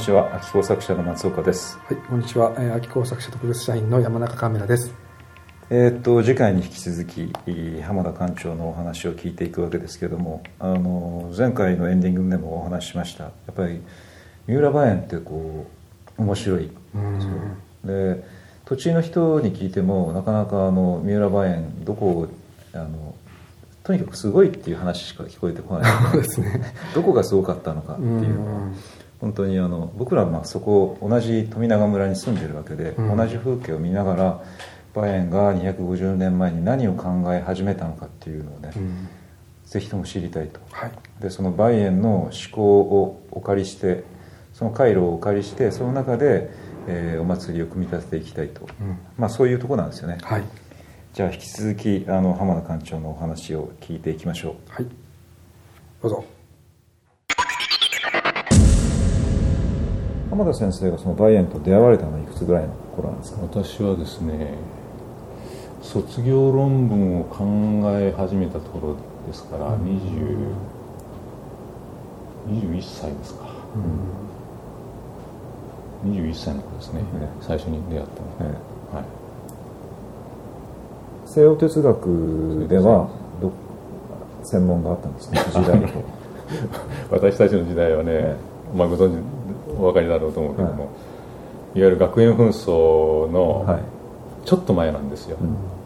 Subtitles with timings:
[0.00, 1.78] こんにちは秋工作者の松岡です。
[1.84, 4.94] はいこんにちは、えー、秋工作者特別社員の山中カメラです。
[5.68, 7.30] えー、っと次回に引き続き
[7.82, 13.24] 浜田館長のお話を聞いていくわけですけれどもあの前回のエンディングでもお話ししました。
[13.24, 13.82] やっぱり
[14.46, 15.66] 三浦梅園ってこ
[16.16, 16.70] う面白い。
[17.84, 18.24] で
[18.64, 22.28] 土地の人に聞いてもなかなかあの三浦梅園どこを
[22.72, 23.14] あの
[23.82, 25.92] とにかくすごいっていう話しか聞こえてこない。
[26.10, 26.74] そうですね。
[26.94, 28.62] どこがすごかったのかっていうのは
[29.20, 34.42] 本当にあの僕らはそこ同じ富永村に住んでるわけで、同じ風景を見ながら
[34.94, 38.72] 梅園が250年前に何を考え始めたのかっていうのをね、
[39.66, 44.04] ぜひとも知りたいと、はい、でその梅園の思考をお借りして
[44.52, 46.50] その回路をお借りしてその中で、
[46.88, 50.44] えー、お祭りを組み立てていきたいと、うん、まあそういうとこなんですよね、はい、
[51.12, 54.72] じゃあ引き続きあの浜田館長のお話を聞いていきましょう。
[54.72, 54.86] はい。
[56.02, 56.24] どうぞ
[60.40, 63.42] 浜田先生がその梅園と出会われたのはいくつぐらいの頃なんですか？
[63.42, 64.54] 私はですね
[65.82, 67.44] 卒業論文を考
[67.98, 68.96] え始めたところ
[69.26, 69.82] ですから、うん、
[72.48, 73.50] 21歳ですか、
[76.04, 77.02] うん、21歳の子ですね、
[77.42, 78.06] 最初に出会っ
[78.38, 78.50] たの、
[78.94, 79.00] は。
[79.02, 79.04] い、
[81.26, 83.10] 西洋哲学では
[83.42, 83.52] ど
[84.42, 85.82] 専門があったんですね時代
[87.12, 88.36] 私たちの時代はね、
[88.74, 89.29] まあ、ご存知
[89.80, 90.90] お分かりだろうと思うけども、は
[91.74, 93.80] い、いわゆる学園紛争の
[94.44, 95.80] ちょっと前なんですよ、はい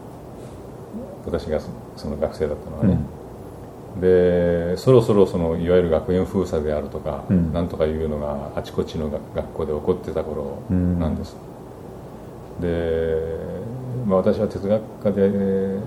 [1.25, 1.59] 私が
[1.97, 2.99] その学生だったのはね、
[3.95, 11.35] うん、でそろそろそのいわゆる学園封鎖であるとか、うん、なんとかいうのがあちこちの学校で起こってた頃なんです、
[12.61, 13.37] で、
[14.05, 15.79] まあ、私は哲学科で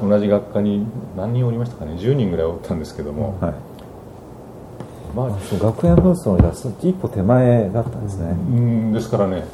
[0.00, 0.86] 同じ学科に
[1.16, 1.92] 何人おりましたかね。
[1.92, 3.75] 10人ぐらいおったんですけども、はい
[5.16, 9.44] まあ、学園紛争の一歩手前だったんですね、うん、ですからね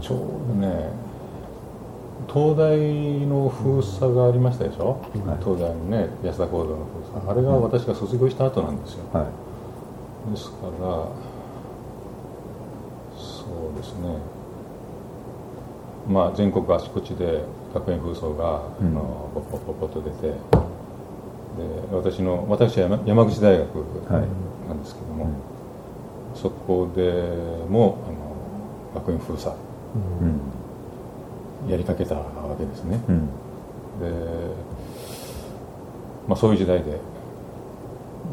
[0.00, 0.90] ちょうどね
[2.32, 2.78] 東大
[3.26, 7.30] の封鎖がありましたでしょ、はい、東大のね安田講堂の封鎖。
[7.30, 9.28] あれが私が卒業した後なんですよ、は
[10.28, 10.70] い、ですから
[13.16, 14.18] そうですね。
[16.08, 17.42] まあ全国あちこちで
[17.74, 20.34] 学園紛争が、うん、あのポッポッポッと出てで
[21.92, 23.68] 私の私は山口大学
[24.68, 27.02] なんですけども、はいうん、そこで
[27.68, 27.98] も
[28.94, 29.54] あの学園封鎖、
[30.20, 30.40] うん。
[31.68, 33.26] やりかけたわけですね、うん、で、
[36.28, 37.00] まあ、そういう時代で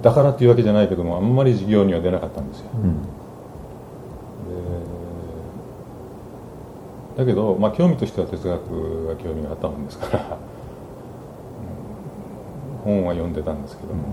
[0.02, 2.98] だからっていうわけじゃないけどもあんまり授業には出なかったんですよ、うん、
[7.18, 10.38] だけど、まあ、興味としては哲学が興味があったもんですから
[12.84, 14.04] 本は読んでたんですけども、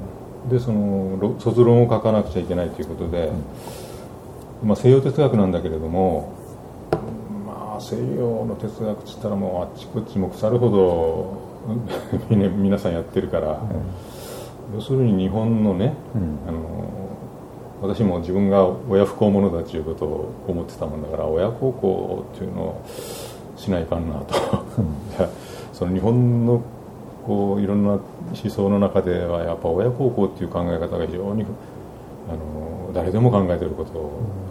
[0.44, 3.30] うん、でその卒論を書かなくちゃいけないということで、
[4.62, 6.40] まあ、西洋哲学なんだけれども
[7.80, 11.50] 西洋の哲学っつったらもうあっちこっちも腐るほど
[12.30, 13.60] 皆さんやってるから、
[14.70, 16.60] うん、要するに日本のね、うん、あの
[17.82, 22.82] 私も自分が親不孝者だということを思ってたもんだから親孝行っていうのを
[23.56, 24.34] しないかんなと。
[25.72, 26.60] その日本の
[27.30, 28.02] こういろんな思
[28.34, 31.44] 想の中ではやっぱ親孝行っていう考え方が非常に
[32.28, 33.92] あの誰でも考えてること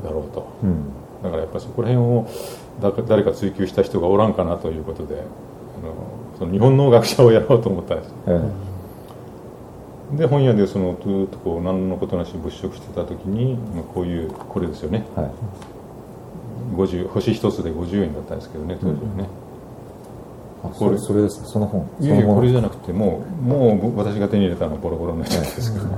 [0.01, 0.85] だろうと、うん、
[1.22, 2.25] だからやっぱりそこら辺を
[3.09, 5.17] 誰か追求した人がおらんかなということであ
[5.85, 5.94] の
[6.38, 8.13] その日本の学者をやろうと思ったんです、
[10.17, 13.57] で本屋でそのずっとこう何のことなし物色してた時に
[13.94, 15.31] こういうこれですよね、はい、
[16.78, 19.48] 星一つで50円だったんですけどね当時はね、うん、
[20.61, 21.90] これそれですその本。
[22.00, 25.96] いやいやこれじゃなくてもうもう私が手に入れたのはボロボロのやつですけど、ね、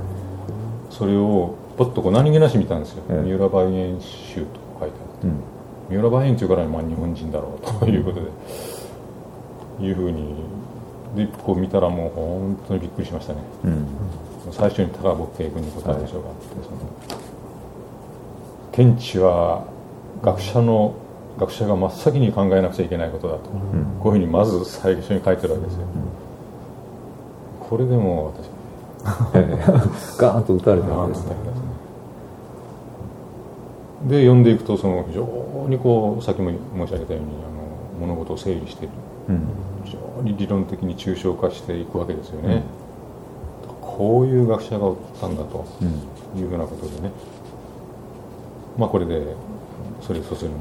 [0.90, 5.40] それをポッとこう何気なし見たんですよ、三浦梅園集と書いてあって、うん。
[5.90, 8.30] 三浦梅園というからまあ日本人だろうということで、
[9.86, 10.34] いうふうに
[11.16, 13.86] でこう見たらもう本当にびっくりしましたね、うん、
[14.52, 16.76] 最初に高木圭君に答えた書があって、その
[18.70, 19.66] 天地は
[20.22, 20.94] 学者の
[21.38, 25.82] 学者が真っ先に考えなくちゃいけないことだと、うん、こういうふうにまず最初に書いてるわけですよ、
[27.60, 28.52] うん、これでも私
[30.18, 31.34] ガーンと打たれたわけですね。
[34.06, 37.28] で読んでいくとその非常にこうさっきも申し上げたように
[38.00, 38.94] あの物事を整理している、
[39.28, 39.48] うん、
[39.84, 42.62] 非常に理論的に抽象化していくわけですよね、うん、
[43.80, 45.64] こういう学者がおったんだと
[46.36, 47.12] いうふうなことでね、
[48.76, 49.24] まあこれで
[50.00, 50.54] それを卒論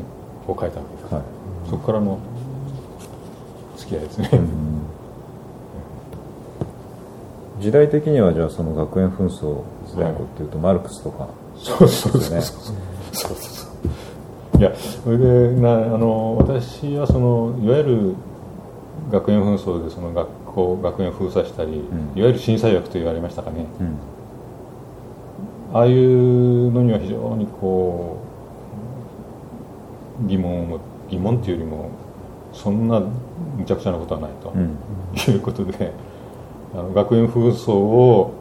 [0.47, 1.23] を書いたわけです、はい、
[1.69, 2.19] そこからの
[3.77, 4.29] 付き合いですね、
[7.59, 12.41] 時代的にはじゃあその学園紛争時代っていうとマルクスとか、そうそうそうそう。
[13.13, 13.71] そうそう
[14.59, 18.15] いやそれでなあの私はそのいわゆる
[19.11, 21.73] 学園紛争でその学校学園封鎖したり、ん。
[22.15, 23.65] いわゆる震災学と言われましたかね。
[23.79, 23.97] うん。
[25.73, 28.20] ああいうのには非常にこう
[30.27, 30.79] 疑問を持
[31.09, 31.89] 疑問っていうよりも
[32.53, 34.77] そんなむちゃくちゃなことはないと、うん。
[35.33, 35.91] いうことで
[36.73, 38.33] あの学園紛争を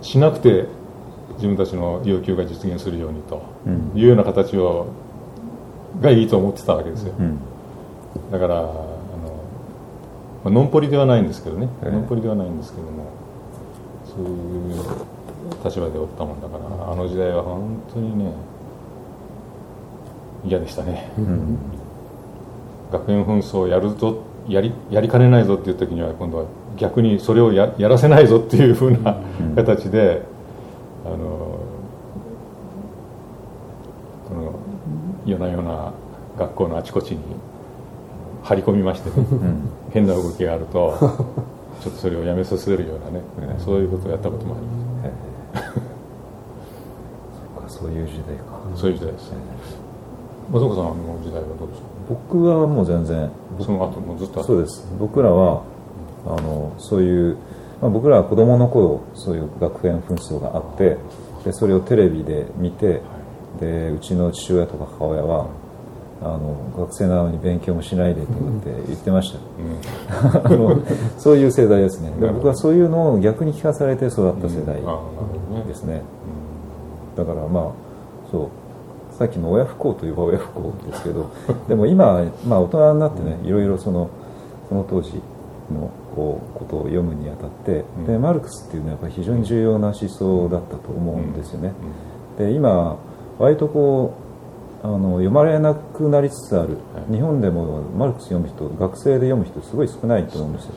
[0.00, 0.66] しなくて
[1.34, 3.42] 自分たちの要求が実現するようにと。
[3.66, 3.92] うん。
[3.94, 4.88] いうような形を
[6.00, 7.14] がいいと思ってたわけですよ。
[7.18, 7.38] うん。
[8.30, 8.72] だからあの、
[10.44, 11.90] まあ、ノンポリではないんですけどね、ええ。
[11.90, 13.12] ノンポリではないんですけども
[14.04, 15.02] そういう
[15.64, 18.32] 立場でおったもんだからあの時代は本当にね
[20.44, 21.56] 嫌でしたね、うん。
[22.90, 26.44] 学園紛争をやるぞやりやりかねないぞっていう時には今度は
[26.76, 29.54] 逆にそれをややらせないぞっていうふうなうん。
[29.54, 30.22] 形で、
[31.04, 31.16] あの
[34.28, 34.58] この
[35.24, 35.92] 夜な夜な
[36.38, 37.20] 学校のあちこちに
[38.42, 39.68] 張り込みまして、うん。
[39.92, 40.96] 変な動きがあると
[41.80, 45.82] ちょっとそれをやめさせるようなね、ええそういうことをやったこともありまへえ。
[47.68, 48.60] そういう時代か。
[48.74, 49.32] すそういう時代です
[50.52, 51.86] 松岡さんの時代はどうですか？
[52.10, 53.30] 僕はもう全然。
[53.60, 54.86] その後もずっとそうです。
[54.98, 55.62] 僕らは
[56.26, 57.36] あのそういう、
[57.80, 60.98] まあ、僕らは子供の頃そういう学園紛争があって
[61.44, 63.00] でそれをテレビで見て
[63.60, 65.48] でうちの父親とか母親は
[66.20, 69.38] あの学生なのに勉強もしないでとかって言ってました、
[70.54, 70.84] うん。
[71.18, 72.12] そういう世代ですね。
[72.20, 74.80] で僕はそういうのを逆に聞かされて育った世代
[75.66, 76.02] ですね、
[77.16, 77.64] だからまあ
[78.30, 78.48] そう
[79.22, 81.30] さっきの親不幸といえば親不幸ですけど
[81.68, 84.08] でも今、まあ、大人になってねいろいろその
[84.68, 85.22] その当時
[85.70, 88.04] のこうことを読むにあたって、うん。
[88.04, 91.72] でマルクスっていうのはやっぱり非常に重要な思想だったと思うんですよね、
[92.36, 92.96] で今
[93.38, 94.14] 割とこ
[94.82, 97.14] うあの読まれなくなりつつある、はい。
[97.14, 100.72] 日本でもマルクス読む人学生で読む人すごい少ないと思うんですよ。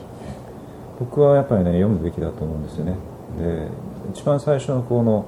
[1.00, 2.94] 僕はやっぱりね読むべきだと思うんですよね。
[3.40, 3.68] で
[4.12, 5.26] 一番最初のこの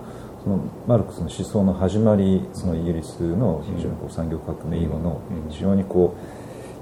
[0.49, 5.51] そのマルクスの思想の始まりそのイギリスの非常にこう産業革命以後のうん。
[5.51, 6.17] 非常にこ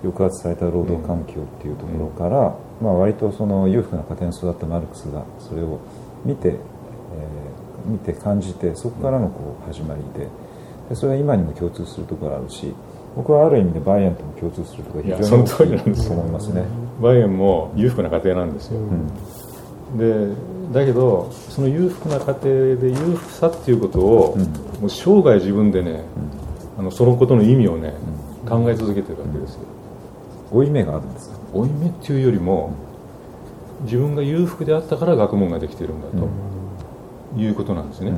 [0.03, 5.81] う抑圧された労働環境っていうところから、まあ、割とその裕福な家庭に育ったマルクスがそれを
[6.25, 6.57] 見て、えー
[7.87, 10.29] 見て感じてそこからのこう始まりで
[10.89, 12.75] でそれは今にも共通するところがあるし
[13.15, 16.65] 僕はある意味でバイエンとも共通するところが非常にいやその通りなんですと思いますね。
[17.01, 19.09] バイエンも裕福な家庭なんですよ、うん
[19.94, 20.35] で
[20.73, 22.35] だけどその裕福な家庭
[22.77, 24.43] で裕福さっていうことを、うん。
[24.43, 24.49] も
[24.88, 26.03] う生涯自分でね、
[26.79, 27.94] あのそのことの意味をね、
[28.49, 29.61] 考え続けてるわけですよ。
[30.50, 31.37] 負い目があるんですか？
[31.55, 32.75] 負い目っていうよりも
[33.83, 38.12] 自分が裕福であったから学問ができているんだということなんですね、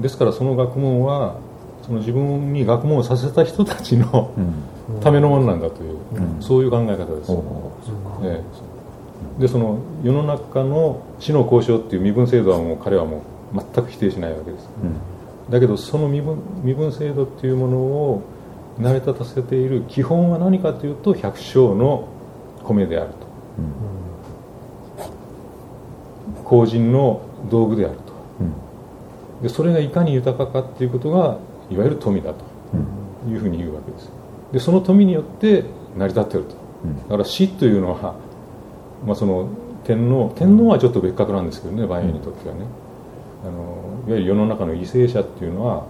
[0.00, 1.36] ですからその学問は
[1.82, 5.00] その自分に学問をさせた人たちのうん。
[5.00, 6.42] ためのものなんだという、うん。
[6.42, 7.32] そういう考え方です、
[8.24, 8.42] ええ
[9.38, 13.22] でその世の中の死の交渉っていう身分制度はもう彼はも
[13.54, 14.68] う全く否定しないわけです。
[14.82, 15.50] うん。
[15.50, 18.22] だけどその身分身分制度っていうものを
[18.78, 22.08] 成り立たせている基本は何かというと百姓の
[22.64, 23.16] 米であると。
[26.44, 28.02] 公人の道具であると。
[28.40, 29.42] うん。
[29.42, 31.38] でそれがいかに豊かかっていうことが
[31.70, 32.44] いわゆる富だと。
[33.24, 33.32] うん。
[33.32, 34.10] いうふうに言うわけです。
[34.52, 35.64] でその富によって
[35.96, 36.54] 成り立っていると。
[36.84, 36.96] うん。
[37.02, 38.14] だから死というのは、
[39.06, 39.48] まあ、その
[39.84, 42.62] 天皇天皇はちょっと別格なんですけどね万有にとってはね。
[43.44, 45.86] あのいわゆる世の中の為政者っていうのは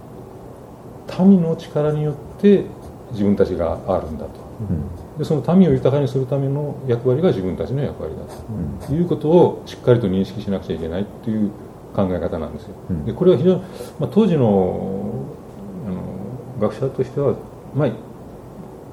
[1.19, 2.65] 民の力によって
[3.11, 4.31] 自分たちがあるんだと。
[4.69, 5.17] うん。
[5.19, 8.87] でその民を豊かにするための役割が自分たちの役割だうん。
[8.87, 11.51] ということをしっかりと認識しなくちゃいけないっていう
[11.95, 12.69] 考え方なんですよ。
[12.89, 13.05] うん。
[13.05, 13.61] でこれは非常に、
[13.99, 15.13] まあ、当時の
[15.87, 17.35] あの学者としては、
[17.75, 17.89] まあ、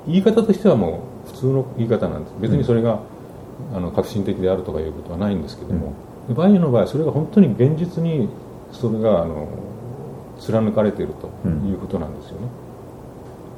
[0.06, 2.34] 言い方としてはもう普通の言い方なんです。
[2.40, 3.00] 別にそれが、
[3.74, 5.94] あの革新的であるとかいうことはないんですけども、
[6.30, 8.28] バイエの場合はそれが本当に現実に
[8.72, 9.48] それがあの
[10.38, 12.48] 貫かれているということなんですよね、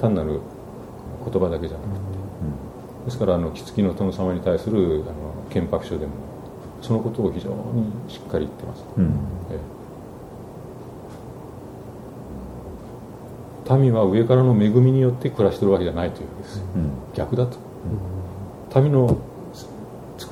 [0.01, 0.41] 単なる
[1.25, 2.01] 言葉だけじゃなくて。
[3.05, 5.13] ですからあの木月の殿様に対するあの
[5.51, 6.13] 憲白書でも
[6.81, 7.57] そのことを非常に
[8.09, 9.05] しっかり言ってます、うん。
[9.51, 9.59] え
[13.69, 13.77] え。
[13.77, 16.63] 民は上からの恵みによって暮らしてるわけじゃないというわけです。
[17.15, 17.57] 逆だと。
[18.81, 19.17] 民の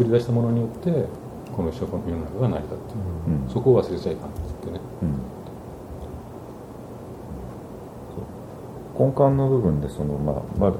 [0.00, 1.04] 作り出したものによって
[1.54, 3.02] この世の中が成り立っている。
[3.28, 3.52] うん。
[3.52, 4.80] そこを忘れちゃいかんって言ってね。
[5.02, 5.04] う
[9.04, 9.06] ん。
[9.06, 10.72] 根幹の部分でそのまあまあ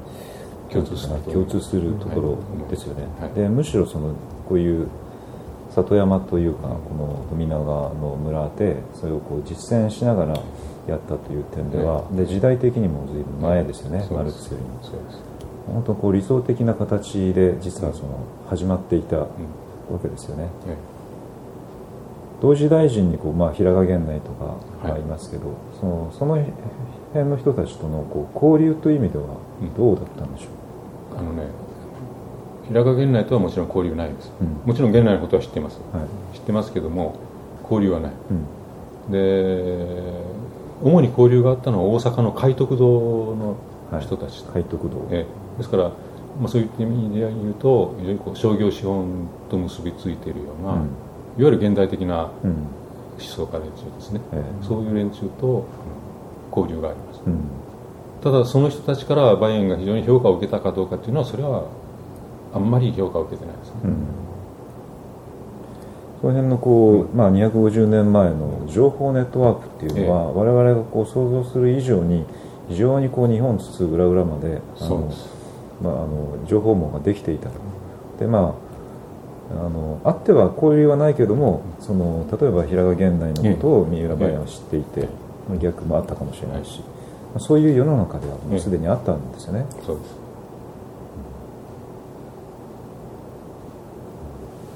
[0.71, 3.33] 共通すると共通するところですよね、はい。
[3.33, 4.15] でむしろその
[4.49, 4.87] こういう
[5.69, 10.33] 里山というかこの海長の村でそれをこう実践しながら
[10.87, 14.79] やったという点では、で時代的にも随分前ですよね、マルクスよりも。
[14.81, 15.30] そうです
[15.67, 19.27] 本当こう理想的な形で実はその始まっていたわ
[20.01, 20.75] けですよね、え
[22.41, 24.45] 同時大臣にこう、まあ、平賀源内とか
[24.81, 24.91] はい。
[24.93, 26.43] がいますけど、そのその
[27.13, 29.25] 辺の人たちとのこう交流という意味では
[29.77, 30.47] どうだったんでしょ
[31.15, 31.43] えあのね
[32.67, 34.47] 平賀源内とはもちろん交流ないです、うん。
[34.65, 36.35] もちろん源内のことは知ってます、う、はい。
[36.35, 37.15] 知ってますけども
[37.63, 38.11] 交流はない。
[38.31, 39.11] うん。
[39.11, 40.31] で
[40.81, 43.57] 主に交流があったのは大阪の海徳堂の
[43.99, 44.43] 人たち。
[44.43, 45.83] と、海徳堂、ええですから、
[46.39, 50.79] まあ、そういった意味で言うと非常にこう商業資本と結びついているような、うん。
[50.79, 50.87] いわ
[51.37, 52.51] ゆる現代的なうん。
[53.19, 55.65] 思想家連中ですね、えそういう連中と
[56.49, 57.21] 交流があります。
[57.27, 57.41] えうん。
[58.23, 61.65] ただその人たちからバイエンが非常に評価を受けたかどうかっていうのはそれは
[62.53, 64.07] あんまり評価を受けてないですね、うん。
[66.21, 72.25] その辺のこう、まあ、250年前の情報ネットワークっていうのは、我々がこう想像する以上に
[72.69, 75.11] 非常にこう日本津々浦々まであの
[75.81, 77.55] まあ、あの情報網ができていたと。
[78.19, 78.71] でまあ
[79.65, 85.09] あのあっては交流はないけどもその例えば平賀源内のことを三浦梅は知っていて、
[85.49, 86.85] まあ逆もあったかもしれないし、ま
[87.35, 90.15] あそういう世の中ではもうすでにあったんですよね、そうです。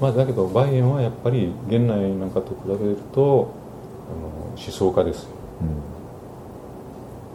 [0.00, 3.54] まあだけどバイエンはやっぱり現内なんかと比べると
[4.10, 5.30] あの思想家ですよ。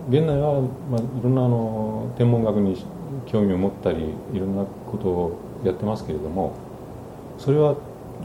[0.09, 2.85] 現内は、まあ、いろんなあの天文学に
[3.25, 6.53] 興味を持ったりいろんなことをやってますけれども
[7.37, 7.75] それは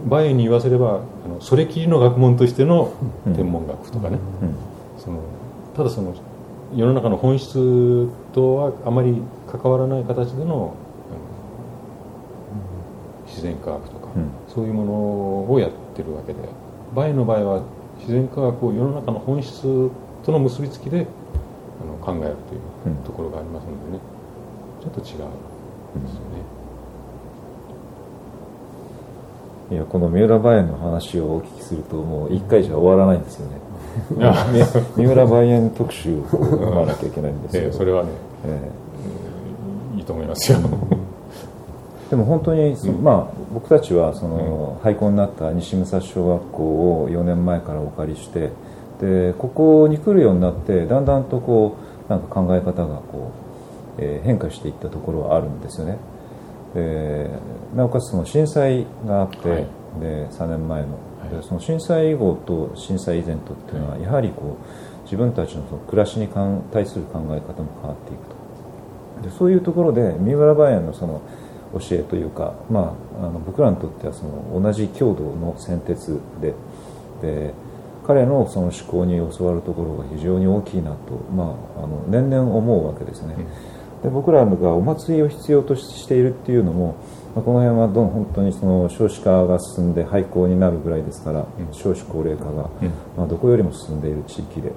[0.09, 2.93] 梅園に言わせればあのそれきりの学問としての
[3.25, 4.55] 天文学とかね、うん。
[4.99, 5.21] その
[5.75, 6.15] ただその
[6.75, 10.75] 世の中の本質とはあまり関わらない形での
[13.27, 14.31] 自然科学とか、うん。
[14.49, 14.93] そういうもの
[15.53, 16.41] をやってるわけで
[16.95, 17.63] 梅園の場合は
[17.99, 19.63] 自然科学を世の中の本質
[20.25, 21.07] との結びつきで
[21.81, 23.05] あの考えるといううん。
[23.05, 24.16] ところがありますのでね
[24.87, 26.37] ちょっと違うんですよね。
[29.73, 33.61] いやこの三浦梅園の話をお聞きするともう一回じゃ終わらないんですよね。
[34.97, 38.11] 三浦梅園特集を組まなきゃいけないんですよ、ええそれはね、
[38.45, 38.71] え
[39.97, 40.59] いいと思いますよ。
[40.93, 48.53] え でも本当に、まあ、僕たちはその廃校になった西武蔵小学校を4年前からお借りして
[49.01, 51.75] でここに来るようになってだんだんとこ
[52.09, 53.46] うなんか考え方がこう、
[53.99, 55.99] えー変化していったところはあるんですよね。
[56.75, 57.31] で
[57.75, 59.67] なおかつその震災があって、はい。
[60.01, 60.89] で3年前の。
[61.21, 61.31] はい。
[61.31, 68.37] でその震災以後と震災以前とっていうのはやはりこう自分たちのその暮らしに関対する考え方も変わっていくと。
[69.23, 71.23] でそういうところで三浦梅園のその
[71.73, 76.55] 教えというか、まあ、あの僕らにとってはその同じ郷土の先哲で
[77.23, 77.55] で
[78.07, 83.35] 彼のその思考に教わるところが非常に大きいなと、まあ、あの年々思うわけですね、
[84.03, 86.97] で僕らがお祭りを必要としているっていうのも、
[87.35, 92.93] まあ、この辺はどん本当にその少子化が進んで廃校になるぐらいですから、少子高齢化が、うん。
[93.17, 94.69] まあ、どこよりも進んでいる地域で。
[94.69, 94.75] で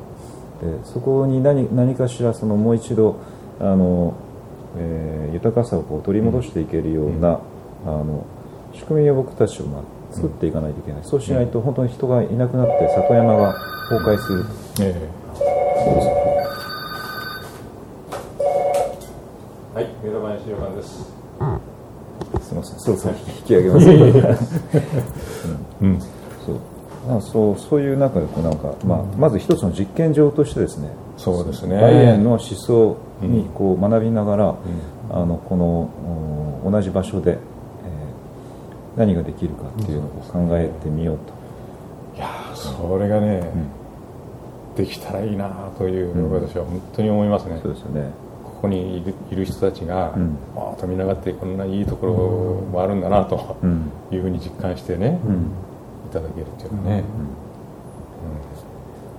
[0.84, 3.16] そこに何何かしらそのもう一度
[3.60, 4.14] あの、
[4.78, 7.40] えー豊かさをこう取り戻していけるような、
[7.86, 8.26] あの
[8.74, 13.54] 仕組みを僕たちはまあ作っていかないといけない、そうしないと本当に人がいなくなって里山が
[13.90, 14.46] 崩壊する、
[14.82, 15.10] え
[19.80, 20.90] はい、三浦林資料館です。
[21.00, 23.90] すみませんそろそろ引き上げます、
[25.80, 26.60] うん、そう。
[27.08, 31.80] あそうそういう中でこうなんか、まあ、まず一つの実験場としてですねそうですね。
[31.80, 34.56] バイエンの思想にこう学びながら、
[35.12, 35.90] あのこの
[36.66, 37.40] うん同じ場所で、えー
[39.00, 41.34] 何ができるかっていうのを考えてみようと、
[42.18, 43.50] いやーそれがね、
[44.76, 47.62] できたらいいなという、私は本当に思いますね。
[47.64, 48.12] そうですよね
[48.60, 48.98] ここに
[49.32, 50.38] いる人たちが、うん。
[50.58, 52.14] ああ富永ってこんないいところ
[52.70, 53.90] もあるんだなとうん。
[54.12, 55.36] いうふうに実感してね、うん。
[56.10, 57.04] いただけるっていうかね。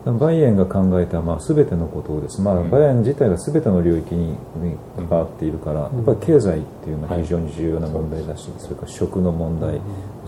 [0.06, 2.70] バイエンが考えた、まあ、全てのことをです、まあうん。
[2.70, 4.36] バイエン自体が全ての領域にに
[4.96, 9.82] 関わっているから、やっぱり経済っていうのは非常に重要な問題だし、それから食の問題も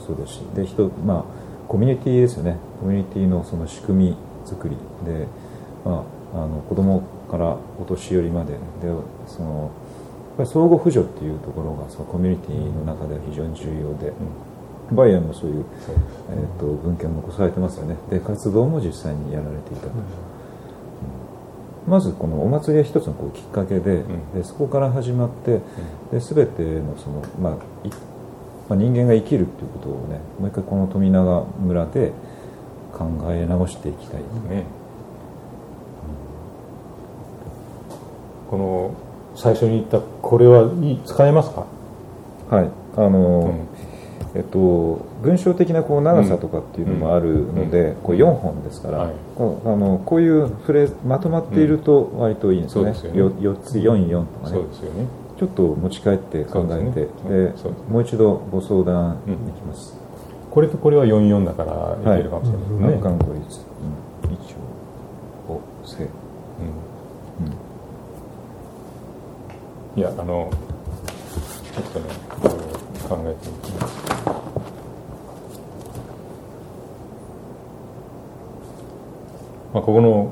[0.06, 1.24] そうですしで人、まあ、
[1.68, 2.56] コミュニティですよね。
[2.80, 4.76] コミュニティのその仕組み作り
[5.06, 5.26] で、
[5.84, 6.04] ま
[6.34, 7.02] あ、あの子供
[7.32, 8.52] からお年寄りまで。
[8.52, 8.58] で
[9.26, 9.70] その
[10.28, 14.12] やっぱり相互扶助っていうところがそのコミュニティの中では非常に重要で、
[14.92, 15.64] バイエンもそういう
[16.30, 17.96] えー、と文献も残されてますよね。
[18.10, 19.90] で活動も実際にやられていたと、う
[21.88, 21.90] ん。
[21.90, 24.04] まずこのお祭りは一つのこうきっかけで,、ん。
[24.34, 25.60] でそこから始まって、
[26.12, 27.54] で全てのその、まあ、
[27.86, 27.90] い
[28.68, 32.12] まあ、人間が生きるっていうことをねもう一回この富永村で
[32.92, 34.64] 考え直していきたいね、
[38.52, 38.94] この
[39.34, 41.64] 最初に言ったこれはいい使えますか？
[42.50, 42.70] はい。
[42.98, 43.56] あの、
[44.34, 44.38] うん。
[44.38, 47.96] えっと、文章的なこう長さとかっていうのもあるので、うん。
[48.02, 49.14] こう4本ですから、はい。
[49.36, 53.42] こうあのこういうフレーズまとまっていると割といいんですよね,、そうですよね。
[53.42, 54.54] よ4つ44とかね。
[54.54, 55.06] そうですよね。
[55.38, 57.72] ちょっと持ち帰って考えてですね。
[57.88, 59.98] もう一度ご相談できます、
[60.50, 61.64] これとこれは44だか
[62.04, 63.60] らいけるかもしれないですね、難関語率、
[64.28, 64.54] うん、一
[65.48, 66.10] 応おせうん
[69.96, 70.50] いやあの
[71.74, 72.06] ちょっとね
[73.08, 73.72] 考えてみて
[79.72, 80.30] まあ、ここの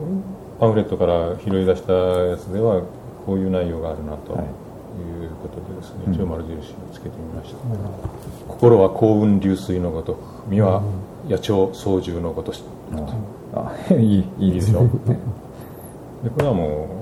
[0.60, 2.82] パンフレットから拾い出したやつでは
[3.24, 4.44] こういう内容があるなとはい。
[4.44, 6.14] いうことでですね、うん。
[6.14, 6.60] 一応丸印を
[6.92, 7.56] つけてみました、
[8.48, 10.82] 心は幸運流水のごとく身は
[11.26, 12.62] 野鳥操縦のごとし、
[13.54, 14.90] ああ いいいいですよ、ね
[16.24, 16.99] でこれはもう、えっと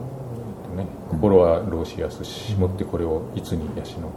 [0.78, 4.11] ね、心は老しやすし、もってこれをいつに養の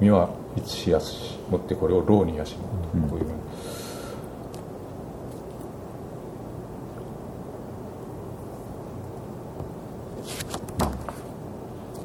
[0.00, 2.50] 身はいつしやすしもってこれを老に養の、
[2.94, 3.02] うん。
[3.08, 3.26] こういう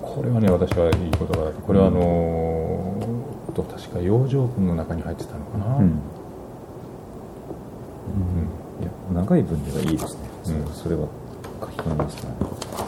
[0.02, 5.84] これはね私はいい言葉だとこれはあのーと確か養生訓の中に入ってたのかな、うん。
[5.84, 5.90] うん。
[8.82, 11.08] いや長い文ではいいですね、うんそれは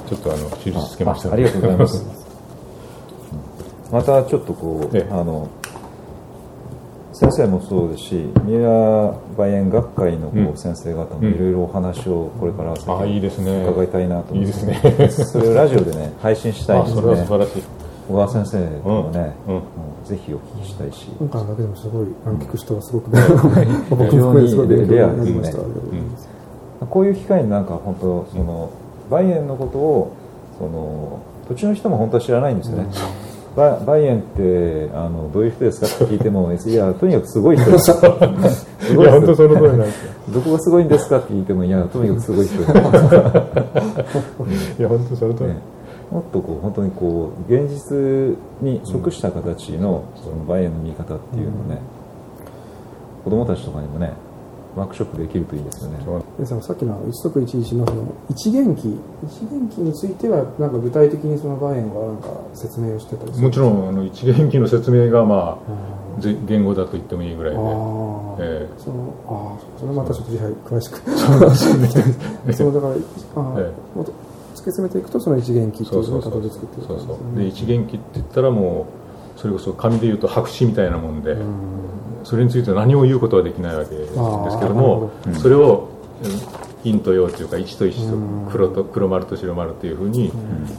[0.07, 2.05] ちょっとあの印つけましたあありがとうございます。
[3.91, 5.11] またちょっとこう、ええ。
[5.11, 5.49] あの
[7.11, 11.33] 先生もそうですし三浦梅園学会のこううん先生方もうん。
[11.33, 13.63] いろいろお話をこれから先あいいですね。
[13.67, 15.09] 伺いたいなと思いいですね。
[15.09, 17.63] それをラジオでね 配信したいあそれはですね素晴らしい。
[18.09, 18.57] 小川先生
[18.89, 19.61] もね、うんうん。
[20.03, 23.21] ぜひお聞きしたいし、今回だけでもすごいあの聞く人はすごくね。
[23.91, 25.98] 僕も含めてすごい勉強になりました、非常にありがとうございます
[26.89, 28.71] こういう機会になんか本当その
[29.09, 30.15] 梅園のことを
[30.57, 32.87] その土地の人も本当は知らないんですよね、
[33.55, 40.11] バ梅園ってあのどういう人ですかって聞いても いやとにかくすごい人ですすごいや本当その通りなんですよ。
[40.29, 42.69] どこがすごいんですかって聞いてもいやとにかくすごい人で。
[42.69, 42.71] す、
[44.79, 45.57] いや本当その通り、ね。
[46.11, 51.81] もっとこう本当にこう現実に即した形のその梅園の見方っていうのをね、
[53.23, 54.13] 子供たちとかにもね
[54.75, 55.99] ワークショップできるといいですよね。
[56.05, 65.57] そうでささっきの一足一日のその一元気一元気についてはなんか具体的にその場合はなんか説明をしてたりもちろんあの一元気の説明がまあ
[66.17, 70.97] あぜ言語だと言ってもいいぐらいーで、あー、えそのあーそれまたちょっと次回詳しく。
[71.09, 77.07] そう そのだからあー、えもっと突き詰めていくとその一元気っていうのをたどり着くっていうそうそう。
[77.07, 78.85] 感じで一元気って言ったらも
[79.37, 81.39] うそれこそ紙で言うと白紙みたいなもんで、うん
[82.23, 85.89] それについて何も言うことはできないわけですけどもそれを
[86.23, 86.59] うん。
[86.83, 90.31] 陰と陽というか一と一とうん黒と黒丸と白丸というふうに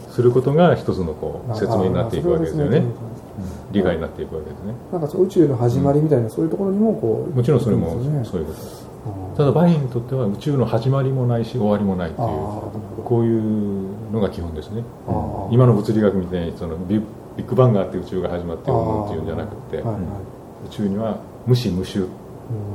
[0.09, 2.83] することが一つのこう説明になっていくわけですよね。
[3.71, 4.75] 理解になっていくわけですね。
[4.91, 7.91] なんか宇宙の始まりみたいな、そういうところにもこうもちろんそれも
[8.25, 8.89] そういうことです。
[9.37, 12.29] ただバイエンにとっては宇宙の始まりもないし終わりもないっていう
[13.05, 14.83] こういうのが基本ですね。
[15.51, 16.99] 今の物理学みたいにそのビ
[17.37, 19.83] ビッグバンがあって宇宙が始まってうんぬんっていうんじゃなくて宇
[20.71, 22.05] 宙には無視無臭う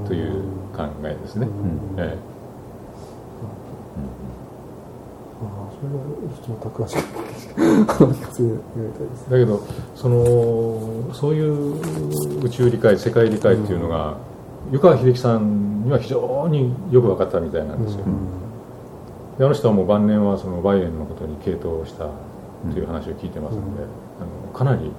[0.04, 0.44] んという
[0.76, 1.48] 考えですね、
[9.30, 9.62] だけど
[9.96, 14.18] そのそういう宇宙理解世界理解っていうのが、
[14.72, 18.06] 湯川秀樹さんには非常によく分かったみたいなんですよ、
[19.38, 22.10] であの人はもう晩年はそのバイエンのことに傾倒した
[22.72, 23.84] という話を聞いてますので、
[24.22, 24.92] あのかなり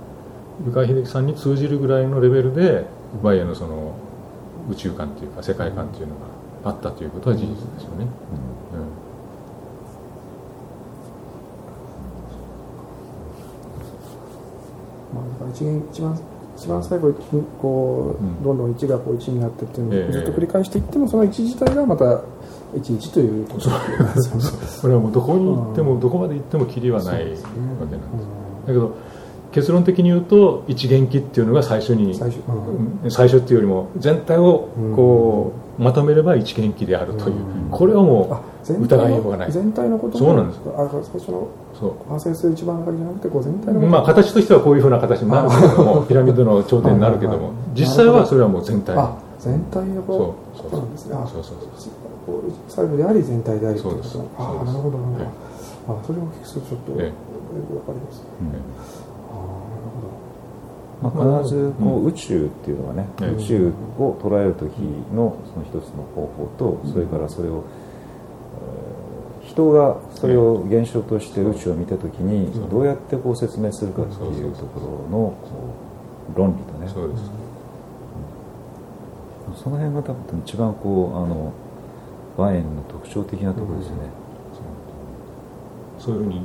[0.67, 2.87] 湯川秀樹さんに通じるぐらいのレベルで
[3.23, 3.95] バイエンのその
[4.71, 6.15] 宇宙観というか世界観というの
[6.63, 8.07] があったということは事実ですよね、
[15.93, 16.19] 一番
[16.57, 17.15] 一番最後に
[17.61, 20.09] こう、うんどんどん1がこう1になってっていうのええ。
[20.09, 22.05] をずっと繰り返していってもその1自体がまた
[22.75, 23.69] 11ということ。
[23.69, 24.45] ですよね
[24.83, 27.43] これはもうどこに行ってもどこまで行ってもキリはないわけなんです。
[27.43, 27.51] だ
[28.69, 28.97] けど
[29.53, 33.11] 結論的に言うと一元気っていうのが最初に最初うん。
[33.11, 37.37] 初っていうよりも全体をこうまとめれば一元気であるという。
[37.71, 38.41] これはもあ
[38.73, 39.49] う疑いようがない。
[39.49, 41.93] の全体のことそうなんですあ最初のそう。
[42.05, 47.81] 派生する一番中じゃなくてこう全体のまあ形としてはこういうふうな形になるけれども ピラミッドの頂点になるけどもはいはいはい。
[47.81, 51.15] 実際はそれはもう全体あ全体のこそうとなんですね。
[51.15, 51.93] あそうそうそう
[52.69, 54.09] 細部であり全体でありっていうこと。
[54.09, 54.33] そうです。
[54.39, 55.25] あそうですなるほどなるほど。
[55.25, 55.29] え
[55.89, 57.07] あそれを聞くとちょっとええ。
[57.07, 57.13] よ
[57.71, 58.25] くわかります。
[58.27, 59.06] ああなるほど
[61.03, 63.37] まあ、必ずこう宇宙っていうのはね、うん。
[63.37, 64.73] 宇宙を捉える時
[65.15, 67.65] のその一つの方法と、それからそれを、
[68.61, 68.97] えー
[69.47, 75.35] 人がそれを現象として宇宙を見た時にどうやってこう説明するかっていうところの
[76.35, 76.89] 論理とね。
[76.93, 77.23] そうです。
[79.63, 81.53] その辺が多分一番こうあの
[82.37, 83.97] バエンの特徴的なところですね、
[85.99, 86.17] そう。
[86.17, 86.43] いうふうに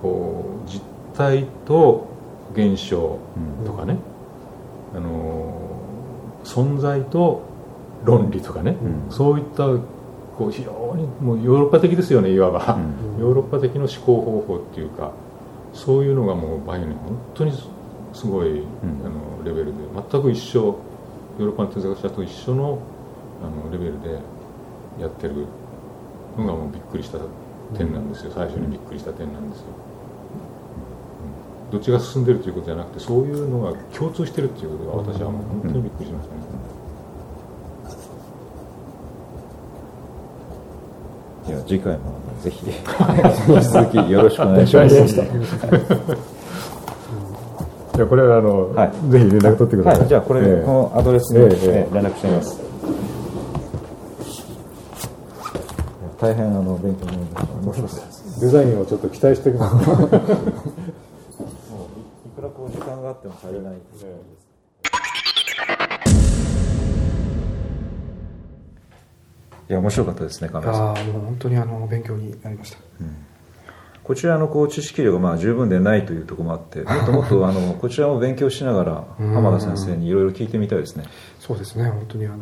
[0.00, 0.80] こう実
[1.14, 2.06] 体と
[2.52, 3.18] 現象
[3.64, 3.98] とかね、
[4.94, 5.54] あの
[6.44, 7.42] 存在と
[8.04, 8.76] 論理とかね、
[9.08, 9.12] うん。
[9.12, 9.66] そういった
[10.36, 13.20] こう非常にもうヨーロッパ的ですよねいわば、うん。
[13.20, 15.12] ヨーロッパ的な思考方法っていうか
[15.72, 17.68] そういうのがもうバイオに本当にす
[18.12, 19.72] すごい、あのレベルで。
[20.10, 20.76] 全く一緒。
[21.36, 22.78] ヨーロッパの哲学者と一緒の
[23.42, 24.10] あのレベルで
[25.00, 25.34] やってる
[26.38, 27.18] のがもうびっくりした
[27.76, 28.30] 点なんですよ。
[28.32, 29.93] 最初にびっくりした点なんですよ、うん
[31.74, 36.40] どっちが進んでるということじゃなくてそういうのが共通してるっていうことが私はもう本当にびっくりしましたね、
[41.48, 42.80] いや次回もぜひ引き
[43.64, 44.96] 続きよろしくお願いします。
[44.96, 45.82] わかり
[47.96, 48.92] いやこれはあの、はい。
[49.10, 51.44] ぜひ連絡取ってください、はい、じゃあこれ、ええこのアドレスに、ええ。
[51.44, 51.90] ええ。
[51.90, 52.60] ー連絡してみます。
[56.20, 58.14] 大変あの勉強になりました。
[58.40, 59.86] デザインをちょっと期待しておきます
[63.52, 64.14] 間があっても足りない
[69.68, 70.88] いや面白かったですね亀井さん。
[70.94, 72.78] ああもう本当にあの勉強になりました
[74.04, 81.04] こちらのこう知識量がまあ十分でないというところもあって もっともっとあのこちらも勉強しながら浜田先生にいろいろ聞いてみたいですね。
[81.40, 81.88] そうですね。
[81.88, 82.36] 本当にあの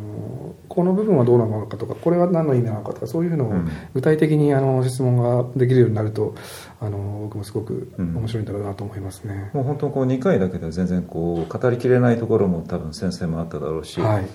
[0.67, 3.69] この部分はどうなのかとかこれは何の意味なのかとかそういうのをうん。
[3.93, 6.35] 具体的にあの質問ができるようになると
[6.81, 8.17] あの僕もすごくうん。
[8.17, 14.25] 面白いんだろうなと思いますね、もう本当こう2回だけでは全然こう語りきれないところも多分先生もあっただろうし、はい。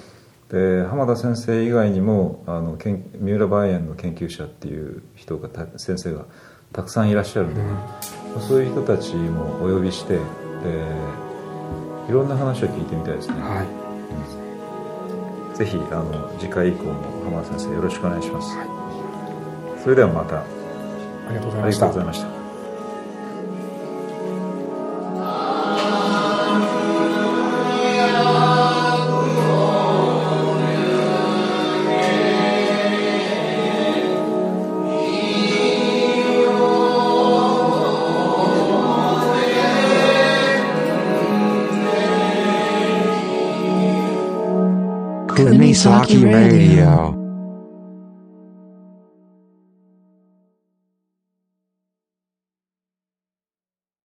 [0.51, 6.25] で浜田先生以外にもあの研三浦梅園の研究者っていう人がた先生が
[6.73, 7.61] たくさんいらっしゃるんで、
[8.47, 10.21] そういう人たちもお呼びしてで
[12.09, 13.65] いろんな話を聞いてみたいですね、は
[15.55, 15.57] い。
[15.57, 18.57] ぜひあの次回以降も浜田先生よろしくお願いします、
[19.83, 20.41] それではまた。
[20.41, 20.45] あ
[21.31, 21.65] りがとうござい
[22.05, 22.38] ました
[45.69, 47.18] Misaki Radio.